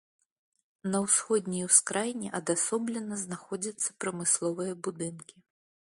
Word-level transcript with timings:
На 0.93 1.01
ўсходняй 1.03 1.65
ускраіне 1.69 2.29
адасоблена 2.39 3.15
знаходзяцца 3.25 3.89
прамысловыя 4.05 4.73
будынкі. 4.89 5.35